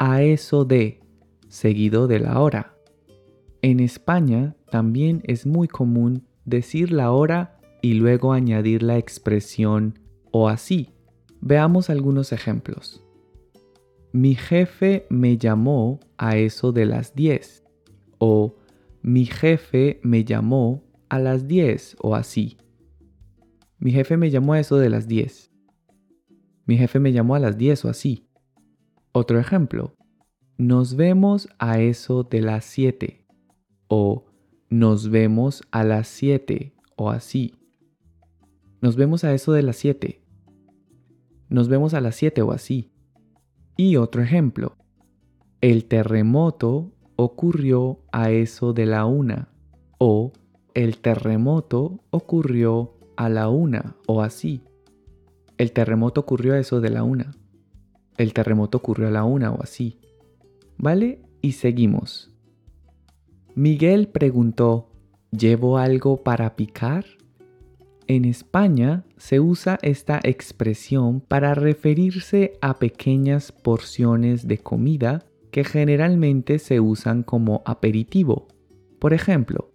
a 0.00 0.24
eso 0.24 0.64
de 0.64 1.00
seguido 1.46 2.08
de 2.08 2.18
la 2.18 2.40
hora. 2.40 2.74
En 3.62 3.78
España 3.78 4.56
también 4.72 5.22
es 5.22 5.46
muy 5.46 5.68
común 5.68 6.26
decir 6.44 6.92
la 6.92 7.12
hora 7.12 7.58
y 7.82 7.94
luego 7.94 8.32
añadir 8.32 8.82
la 8.82 8.98
expresión 8.98 9.98
o 10.30 10.48
así. 10.48 10.90
Veamos 11.40 11.90
algunos 11.90 12.32
ejemplos. 12.32 13.04
Mi 14.12 14.34
jefe 14.34 15.06
me 15.10 15.38
llamó 15.38 16.00
a 16.16 16.36
eso 16.36 16.72
de 16.72 16.86
las 16.86 17.14
10 17.14 17.64
o 18.18 18.56
mi 19.02 19.26
jefe 19.26 20.00
me 20.02 20.24
llamó 20.24 20.82
a 21.08 21.18
las 21.18 21.46
10 21.46 21.96
o 22.00 22.14
así. 22.14 22.56
Mi 23.78 23.92
jefe 23.92 24.16
me 24.16 24.30
llamó 24.30 24.54
a 24.54 24.60
eso 24.60 24.78
de 24.78 24.88
las 24.88 25.06
10. 25.08 25.50
Mi 26.64 26.78
jefe 26.78 27.00
me 27.00 27.12
llamó 27.12 27.34
a 27.34 27.38
las 27.38 27.58
10 27.58 27.84
o 27.84 27.88
así. 27.90 28.26
Otro 29.12 29.38
ejemplo. 29.38 29.94
Nos 30.56 30.96
vemos 30.96 31.48
a 31.58 31.80
eso 31.80 32.22
de 32.22 32.40
las 32.40 32.64
7 32.64 33.26
o 33.88 34.24
nos 34.70 35.10
vemos 35.10 35.62
a 35.70 35.84
las 35.84 36.08
7 36.08 36.74
o 36.96 37.10
así. 37.10 37.54
Nos 38.80 38.96
vemos 38.96 39.24
a 39.24 39.32
eso 39.32 39.52
de 39.52 39.62
las 39.62 39.76
7 39.76 40.24
nos 41.54 41.68
vemos 41.68 41.94
a 41.94 42.00
las 42.00 42.16
7 42.16 42.42
o 42.42 42.52
así. 42.52 42.90
Y 43.76 43.96
otro 43.96 44.22
ejemplo, 44.22 44.76
el 45.60 45.84
terremoto 45.86 46.92
ocurrió 47.16 48.00
a 48.12 48.30
eso 48.30 48.72
de 48.72 48.86
la 48.86 49.04
una 49.06 49.48
o 49.98 50.32
el 50.74 50.98
terremoto 50.98 52.00
ocurrió 52.10 52.94
a 53.16 53.28
la 53.28 53.48
una 53.48 53.96
o 54.06 54.22
así. 54.22 54.62
El 55.56 55.70
terremoto 55.70 56.22
ocurrió 56.22 56.54
a 56.54 56.58
eso 56.58 56.80
de 56.80 56.90
la 56.90 57.04
una. 57.04 57.30
El 58.16 58.32
terremoto 58.32 58.78
ocurrió 58.78 59.06
a 59.06 59.12
la 59.12 59.22
una 59.22 59.52
o 59.52 59.62
así. 59.62 60.00
¿Vale? 60.76 61.22
Y 61.40 61.52
seguimos. 61.52 62.33
Miguel 63.56 64.08
preguntó, 64.08 64.90
¿llevo 65.30 65.78
algo 65.78 66.24
para 66.24 66.56
picar? 66.56 67.04
En 68.08 68.24
España 68.24 69.04
se 69.16 69.38
usa 69.38 69.78
esta 69.82 70.18
expresión 70.24 71.20
para 71.20 71.54
referirse 71.54 72.58
a 72.60 72.80
pequeñas 72.80 73.52
porciones 73.52 74.48
de 74.48 74.58
comida 74.58 75.24
que 75.52 75.62
generalmente 75.62 76.58
se 76.58 76.80
usan 76.80 77.22
como 77.22 77.62
aperitivo. 77.64 78.48
Por 78.98 79.14
ejemplo, 79.14 79.70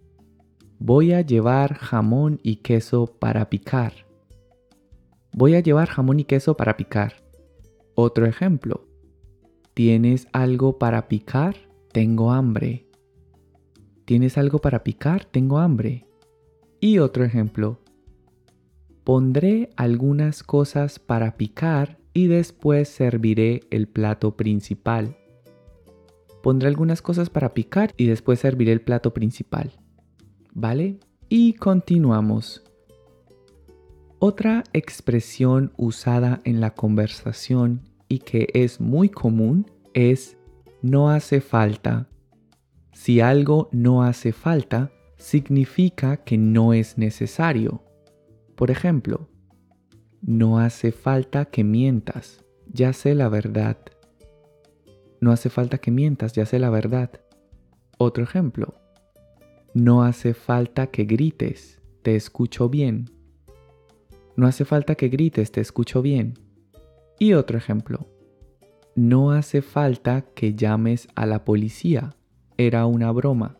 voy 0.78 1.14
a 1.14 1.22
llevar 1.22 1.72
jamón 1.72 2.38
y 2.42 2.56
queso 2.56 3.06
para 3.18 3.48
picar. 3.48 3.94
Voy 5.32 5.54
a 5.54 5.60
llevar 5.60 5.88
jamón 5.88 6.20
y 6.20 6.24
queso 6.24 6.54
para 6.54 6.76
picar. 6.76 7.14
Otro 7.94 8.26
ejemplo, 8.26 8.86
¿tienes 9.72 10.28
algo 10.32 10.78
para 10.78 11.08
picar? 11.08 11.56
Tengo 11.92 12.30
hambre. 12.30 12.89
¿Tienes 14.10 14.38
algo 14.38 14.58
para 14.58 14.82
picar? 14.82 15.24
Tengo 15.24 15.58
hambre. 15.58 16.04
Y 16.80 16.98
otro 16.98 17.22
ejemplo, 17.22 17.78
Pondré 19.04 19.70
algunas 19.76 20.42
cosas 20.42 20.98
para 20.98 21.36
picar 21.36 21.96
y 22.12 22.26
después 22.26 22.88
serviré 22.88 23.60
el 23.70 23.86
plato 23.86 24.36
principal. 24.36 25.16
Pondré 26.42 26.66
algunas 26.66 27.02
cosas 27.02 27.30
para 27.30 27.54
picar 27.54 27.94
y 27.96 28.06
después 28.06 28.40
serviré 28.40 28.72
el 28.72 28.80
plato 28.80 29.14
principal. 29.14 29.70
¿Vale? 30.54 30.98
Y 31.28 31.52
continuamos. 31.52 32.64
Otra 34.18 34.64
expresión 34.72 35.72
usada 35.76 36.40
en 36.42 36.60
la 36.60 36.74
conversación 36.74 37.82
y 38.08 38.18
que 38.18 38.48
es 38.54 38.80
muy 38.80 39.08
común 39.08 39.70
es 39.94 40.36
no 40.82 41.10
hace 41.10 41.40
falta. 41.40 42.09
Si 42.92 43.20
algo 43.20 43.68
no 43.72 44.02
hace 44.02 44.32
falta, 44.32 44.90
significa 45.16 46.18
que 46.18 46.38
no 46.38 46.72
es 46.72 46.98
necesario. 46.98 47.82
Por 48.56 48.70
ejemplo, 48.70 49.28
no 50.22 50.58
hace 50.58 50.92
falta 50.92 51.46
que 51.46 51.64
mientas, 51.64 52.44
ya 52.66 52.92
sé 52.92 53.14
la 53.14 53.28
verdad. 53.28 53.78
No 55.20 55.32
hace 55.32 55.50
falta 55.50 55.78
que 55.78 55.90
mientas, 55.90 56.32
ya 56.32 56.46
sé 56.46 56.58
la 56.58 56.70
verdad. 56.70 57.10
Otro 57.98 58.24
ejemplo, 58.24 58.74
no 59.74 60.02
hace 60.02 60.34
falta 60.34 60.88
que 60.88 61.04
grites, 61.04 61.80
te 62.02 62.16
escucho 62.16 62.68
bien. 62.68 63.10
No 64.36 64.46
hace 64.46 64.64
falta 64.64 64.94
que 64.94 65.08
grites, 65.08 65.52
te 65.52 65.60
escucho 65.60 66.02
bien. 66.02 66.38
Y 67.18 67.34
otro 67.34 67.58
ejemplo, 67.58 68.08
no 68.94 69.32
hace 69.32 69.62
falta 69.62 70.22
que 70.34 70.54
llames 70.54 71.08
a 71.14 71.26
la 71.26 71.44
policía, 71.44 72.16
era 72.66 72.86
una 72.86 73.10
broma. 73.12 73.58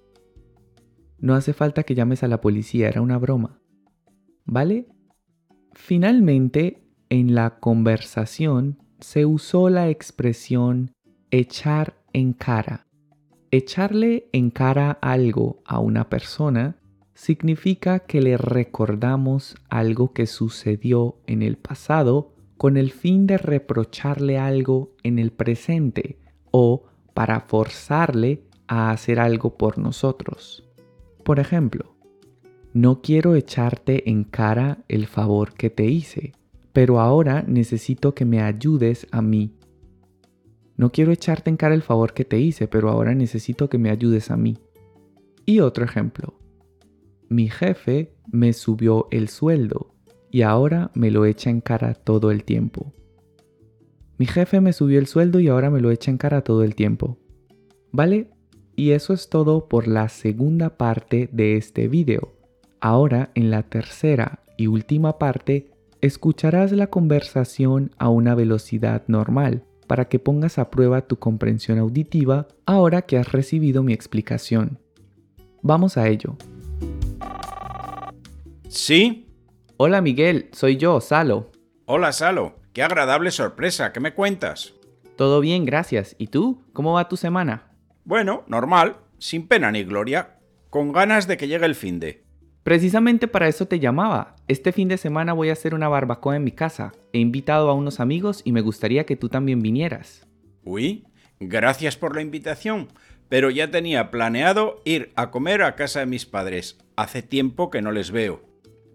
No 1.19 1.35
hace 1.35 1.53
falta 1.53 1.83
que 1.83 1.95
llames 1.95 2.23
a 2.23 2.29
la 2.29 2.41
policía, 2.41 2.89
era 2.89 3.03
una 3.03 3.19
broma. 3.19 3.61
¿Vale? 4.45 4.89
Finalmente, 5.73 6.83
en 7.09 7.35
la 7.35 7.61
conversación 7.61 8.79
se 9.01 9.27
usó 9.27 9.71
la 9.71 9.89
expresión 9.89 10.93
echar 11.31 11.95
en 12.13 12.33
cara. 12.33 12.87
Echarle 13.51 14.29
en 14.33 14.51
cara 14.51 14.93
algo 15.01 15.63
a 15.65 15.81
una 15.81 16.09
persona 16.09 16.77
significa 17.15 18.01
que 18.01 18.21
le 18.21 18.37
recordamos 18.37 19.57
algo 19.69 20.13
que 20.13 20.27
sucedió 20.27 21.21
en 21.27 21.43
el 21.43 21.57
pasado 21.57 22.35
con 22.57 22.77
el 22.77 22.93
fin 22.93 23.27
de 23.27 23.39
reprocharle 23.39 24.39
algo 24.39 24.95
en 25.03 25.19
el 25.19 25.33
presente 25.33 26.19
o 26.51 26.85
para 27.15 27.41
forzarle 27.41 28.45
a 28.71 28.93
hacer 28.93 29.19
algo 29.19 29.57
por 29.57 29.79
nosotros. 29.79 30.63
Por 31.25 31.41
ejemplo, 31.41 31.97
no 32.73 33.03
quiero 33.03 33.35
echarte 33.35 34.09
en 34.09 34.23
cara 34.23 34.85
el 34.87 35.09
favor 35.09 35.55
que 35.55 35.71
te 35.71 35.87
hice, 35.87 36.35
pero 36.73 37.01
ahora 37.01 37.43
necesito 37.49 38.15
que 38.15 38.25
me 38.25 38.41
ayudes 38.41 39.09
a 39.11 39.23
mí. 39.23 39.57
No 40.77 40.93
quiero 40.93 41.11
echarte 41.11 41.51
en 41.51 41.57
cara 41.57 41.75
el 41.75 41.83
favor 41.83 42.15
que 42.15 42.25
te 42.25 42.39
hice, 42.39 42.69
pero 42.69 42.91
ahora 42.91 43.13
necesito 43.13 43.69
que 43.69 43.77
me 43.77 43.91
ayudes 43.91 44.31
a 44.31 44.37
mí. 44.37 44.57
Y 45.45 45.59
otro 45.59 45.85
ejemplo. 45.85 46.39
Mi 47.29 47.49
jefe 47.49 48.15
me 48.31 48.53
subió 48.53 49.09
el 49.11 49.29
sueldo 49.29 49.97
y 50.31 50.43
ahora 50.43 50.93
me 50.95 51.11
lo 51.11 51.25
echa 51.25 51.51
en 51.51 51.61
cara 51.61 51.95
todo 51.95 52.31
el 52.31 52.45
tiempo. 52.45 52.93
Mi 54.17 54.27
jefe 54.27 54.61
me 54.61 54.73
subió 54.73 55.01
el 55.01 55.09
sueldo 55.09 55.41
y 55.41 55.49
ahora 55.49 55.71
me 55.71 55.81
lo 55.81 55.91
echa 55.91 56.13
en 56.13 56.19
cara 56.19 56.43
todo 56.43 56.63
el 56.63 56.77
tiempo. 56.77 57.19
¿Vale? 57.91 58.31
Y 58.81 58.93
eso 58.93 59.13
es 59.13 59.29
todo 59.29 59.69
por 59.69 59.87
la 59.87 60.09
segunda 60.09 60.79
parte 60.79 61.29
de 61.33 61.59
este 61.59 61.87
video. 61.87 62.33
Ahora, 62.81 63.31
en 63.35 63.51
la 63.51 63.63
tercera 63.63 64.43
y 64.57 64.69
última 64.69 65.19
parte, 65.19 65.71
escucharás 66.01 66.73
la 66.73 66.87
conversación 66.87 67.91
a 67.99 68.09
una 68.09 68.35
velocidad 68.35 69.03
normal 69.07 69.65
para 69.87 70.09
que 70.09 70.19
pongas 70.19 70.59
a 70.59 70.71
prueba 70.71 71.03
tu 71.03 71.19
comprensión 71.19 71.79
auditiva 71.79 72.49
ahora 72.65 73.03
que 73.03 73.19
has 73.19 73.31
recibido 73.33 73.83
mi 73.83 73.93
explicación. 73.93 74.79
Vamos 75.61 75.99
a 75.99 76.09
ello. 76.09 76.39
¿Sí? 78.67 79.29
Hola 79.77 80.01
Miguel, 80.01 80.49
soy 80.53 80.79
yo, 80.79 81.03
Salo. 81.03 81.51
Hola, 81.85 82.13
Salo. 82.13 82.55
Qué 82.73 82.83
agradable 82.83 83.31
sorpresa. 83.31 83.93
¿Qué 83.93 84.01
me 84.01 84.15
cuentas? 84.15 84.73
Todo 85.17 85.41
bien, 85.41 85.67
gracias. 85.67 86.17
¿Y 86.17 86.29
tú? 86.29 86.65
¿Cómo 86.73 86.95
va 86.95 87.11
tu 87.11 87.19
semana? 87.19 87.70
Bueno, 88.05 88.45
normal, 88.47 88.97
sin 89.19 89.47
pena 89.47 89.71
ni 89.71 89.85
gloria, 89.85 90.39
con 90.71 90.93
ganas 90.93 91.27
de 91.27 91.37
que 91.37 91.49
llegue 91.49 91.67
el 91.67 91.75
fin 91.75 92.01
de. 92.01 92.25
Precisamente 92.63 93.27
para 93.27 93.49
eso 93.49 93.67
te 93.67 93.81
llamaba. 93.81 94.37
Este 94.47 94.73
fin 94.73 94.89
de 94.89 94.99
semana 94.99 95.33
voy 95.33 95.49
a 95.49 95.55
hacer 95.55 95.75
una 95.75 95.89
barbacoa 95.89 96.37
en 96.37 96.45
mi 96.45 96.53
casa. 96.53 96.93
He 97.13 97.19
invitado 97.19 97.71
a 97.71 97.75
unos 97.75 98.01
amigos 98.01 98.43
y 98.45 98.53
me 98.53 98.61
gustaría 98.61 99.07
que 99.07 99.17
tú 99.17 99.29
también 99.29 99.61
vinieras. 99.61 100.27
Uy, 100.63 101.05
gracias 101.41 101.97
por 101.97 102.15
la 102.15 102.23
invitación, 102.23 102.89
pero 103.29 103.51
ya 103.51 103.71
tenía 103.71 104.11
planeado 104.11 104.83
ir 104.85 105.11
a 105.17 105.31
comer 105.31 105.63
a 105.63 105.75
casa 105.75 106.01
de 106.01 106.07
mis 106.07 106.27
padres. 106.27 106.79
Hace 106.97 107.23
tiempo 107.23 107.71
que 107.71 107.81
no 107.81 107.93
les 107.93 108.11
veo. 108.11 108.43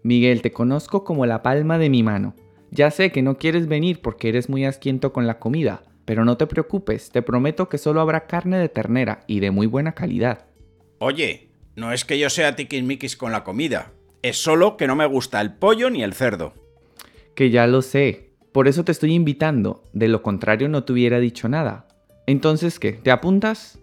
Miguel, 0.02 0.42
te 0.42 0.52
conozco 0.52 1.02
como 1.02 1.26
la 1.26 1.42
palma 1.42 1.78
de 1.78 1.90
mi 1.90 2.04
mano. 2.04 2.34
Ya 2.70 2.90
sé 2.90 3.10
que 3.10 3.22
no 3.22 3.38
quieres 3.38 3.66
venir 3.66 4.00
porque 4.00 4.28
eres 4.28 4.48
muy 4.48 4.64
asquiento 4.64 5.12
con 5.12 5.26
la 5.26 5.38
comida, 5.38 5.82
pero 6.06 6.24
no 6.24 6.38
te 6.38 6.46
preocupes, 6.46 7.10
te 7.10 7.20
prometo 7.20 7.68
que 7.68 7.76
solo 7.76 8.00
habrá 8.00 8.26
carne 8.26 8.58
de 8.58 8.70
ternera 8.70 9.24
y 9.26 9.40
de 9.40 9.50
muy 9.50 9.66
buena 9.66 9.92
calidad. 9.92 10.46
Oye, 10.98 11.50
no 11.74 11.92
es 11.92 12.06
que 12.06 12.18
yo 12.18 12.30
sea 12.30 12.56
tiquismiquis 12.56 13.16
con 13.16 13.32
la 13.32 13.44
comida, 13.44 13.92
es 14.22 14.38
solo 14.38 14.78
que 14.78 14.86
no 14.86 14.96
me 14.96 15.04
gusta 15.04 15.42
el 15.42 15.52
pollo 15.52 15.90
ni 15.90 16.02
el 16.02 16.14
cerdo. 16.14 16.54
Que 17.34 17.50
ya 17.50 17.66
lo 17.66 17.82
sé, 17.82 18.30
por 18.52 18.68
eso 18.68 18.84
te 18.84 18.92
estoy 18.92 19.12
invitando, 19.12 19.84
de 19.92 20.08
lo 20.08 20.22
contrario 20.22 20.70
no 20.70 20.84
te 20.84 20.94
hubiera 20.94 21.18
dicho 21.18 21.48
nada. 21.48 21.86
Entonces, 22.26 22.78
¿qué? 22.78 22.92
¿Te 22.92 23.10
apuntas? 23.10 23.78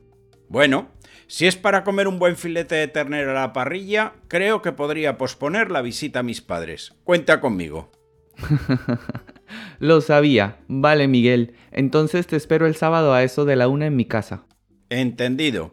Bueno, 0.49 0.88
si 1.27 1.45
es 1.45 1.55
para 1.55 1.83
comer 1.83 2.07
un 2.07 2.19
buen 2.19 2.36
filete 2.36 2.75
de 2.75 2.88
ternera 2.88 3.31
a 3.31 3.47
la 3.47 3.53
parrilla, 3.53 4.13
creo 4.27 4.62
que 4.62 4.71
podría 4.71 5.17
posponer 5.17 5.71
la 5.71 5.81
visita 5.81 6.19
a 6.19 6.23
mis 6.23 6.41
padres. 6.41 6.93
Cuenta 7.03 7.39
conmigo. 7.39 7.91
Lo 9.79 10.01
sabía. 10.01 10.57
Vale, 10.67 11.07
Miguel. 11.07 11.53
Entonces 11.71 12.27
te 12.27 12.35
espero 12.35 12.65
el 12.65 12.75
sábado 12.75 13.13
a 13.13 13.23
eso 13.23 13.45
de 13.45 13.55
la 13.55 13.67
una 13.67 13.87
en 13.87 13.95
mi 13.95 14.05
casa. 14.05 14.43
Entendido. 14.89 15.71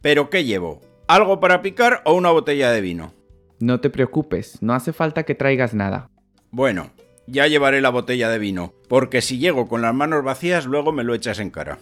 ¿Pero 0.00 0.30
qué 0.30 0.44
llevo? 0.44 0.80
¿Algo 1.06 1.40
para 1.40 1.62
picar 1.62 2.02
o 2.04 2.14
una 2.14 2.30
botella 2.30 2.70
de 2.70 2.80
vino? 2.80 3.14
No 3.60 3.80
te 3.80 3.90
preocupes, 3.90 4.62
no 4.62 4.74
hace 4.74 4.92
falta 4.92 5.24
que 5.24 5.34
traigas 5.34 5.74
nada. 5.74 6.10
Bueno, 6.50 6.90
ya 7.26 7.46
llevaré 7.46 7.80
la 7.80 7.90
botella 7.90 8.28
de 8.28 8.38
vino, 8.38 8.72
porque 8.88 9.20
si 9.20 9.38
llego 9.38 9.66
con 9.68 9.82
las 9.82 9.94
manos 9.94 10.22
vacías 10.22 10.66
luego 10.66 10.92
me 10.92 11.04
lo 11.04 11.14
echas 11.14 11.40
en 11.40 11.50
cara. 11.50 11.78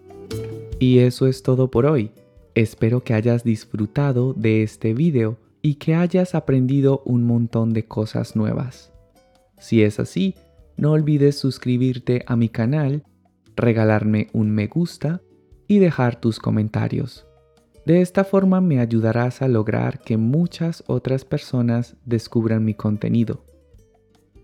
Y 0.79 1.01
eso 1.01 1.27
es 1.27 1.43
todo 1.43 1.71
por 1.71 1.87
hoy. 1.87 2.13
Espero 2.55 3.05
que 3.05 3.15
hayas 3.15 3.45
disfrutado 3.45 4.33
de 4.33 4.63
este 4.63 4.95
video 4.95 5.39
y 5.61 5.75
que 5.75 5.95
hayas 5.95 6.35
aprendido 6.35 7.03
un 7.05 7.25
montón 7.25 7.73
de 7.73 7.85
cosas 7.85 8.37
nuevas. 8.37 8.93
Si 9.59 9.83
es 9.83 10.01
así, 10.01 10.35
no 10.77 10.93
olvides 10.93 11.39
suscribirte 11.39 12.25
a 12.27 12.37
mi 12.37 12.49
canal, 12.49 13.05
regalarme 13.57 14.29
un 14.33 14.51
me 14.51 14.67
gusta 14.67 15.23
y 15.67 15.79
dejar 15.79 16.21
tus 16.21 16.39
comentarios. 16.39 17.27
De 17.87 18.01
esta 18.01 18.25
forma 18.25 18.61
me 18.61 18.81
ayudarás 18.81 19.43
a 19.43 19.49
lograr 19.49 20.01
que 20.01 20.17
muchas 20.17 20.83
otras 20.87 21.25
personas 21.25 21.97
descubran 22.05 22.65
mi 22.65 22.75
contenido. 22.75 23.45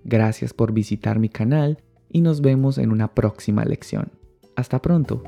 Gracias 0.05 0.55
por 0.55 0.73
visitar 0.73 1.18
mi 1.18 1.29
canal 1.29 1.83
y 2.09 2.21
nos 2.21 2.40
vemos 2.40 2.79
en 2.79 2.92
una 2.92 3.14
próxima 3.14 3.64
lección. 3.64 4.12
Hasta 4.55 4.81
pronto. 4.81 5.23